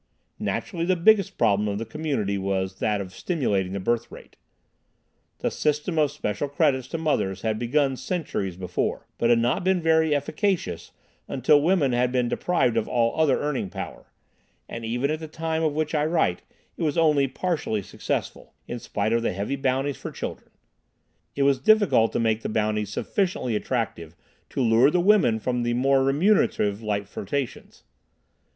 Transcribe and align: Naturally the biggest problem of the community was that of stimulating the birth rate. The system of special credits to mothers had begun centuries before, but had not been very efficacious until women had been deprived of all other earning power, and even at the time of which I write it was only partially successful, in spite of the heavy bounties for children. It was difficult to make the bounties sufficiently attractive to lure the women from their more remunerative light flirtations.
Naturally 0.39 0.83
the 0.85 0.95
biggest 0.95 1.37
problem 1.37 1.67
of 1.67 1.77
the 1.77 1.85
community 1.85 2.35
was 2.35 2.79
that 2.79 3.01
of 3.01 3.13
stimulating 3.13 3.73
the 3.73 3.79
birth 3.79 4.09
rate. 4.11 4.35
The 5.41 5.51
system 5.51 5.99
of 5.99 6.09
special 6.09 6.49
credits 6.49 6.87
to 6.87 6.97
mothers 6.97 7.43
had 7.43 7.59
begun 7.59 7.95
centuries 7.97 8.57
before, 8.57 9.05
but 9.19 9.29
had 9.29 9.37
not 9.37 9.63
been 9.63 9.79
very 9.79 10.15
efficacious 10.15 10.91
until 11.27 11.61
women 11.61 11.91
had 11.91 12.11
been 12.11 12.27
deprived 12.27 12.77
of 12.77 12.87
all 12.87 13.13
other 13.15 13.39
earning 13.41 13.69
power, 13.69 14.11
and 14.67 14.83
even 14.83 15.11
at 15.11 15.19
the 15.19 15.27
time 15.27 15.61
of 15.61 15.75
which 15.75 15.93
I 15.93 16.05
write 16.05 16.41
it 16.77 16.81
was 16.81 16.97
only 16.97 17.27
partially 17.27 17.83
successful, 17.83 18.55
in 18.67 18.79
spite 18.79 19.13
of 19.13 19.21
the 19.21 19.33
heavy 19.33 19.55
bounties 19.55 19.97
for 19.97 20.09
children. 20.09 20.49
It 21.35 21.43
was 21.43 21.59
difficult 21.59 22.11
to 22.13 22.19
make 22.19 22.41
the 22.41 22.49
bounties 22.49 22.89
sufficiently 22.89 23.55
attractive 23.55 24.15
to 24.49 24.61
lure 24.61 24.89
the 24.89 24.99
women 24.99 25.39
from 25.39 25.61
their 25.61 25.75
more 25.75 26.03
remunerative 26.03 26.81
light 26.81 27.07
flirtations. 27.07 27.83